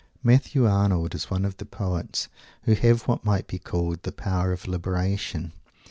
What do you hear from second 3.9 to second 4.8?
"the power of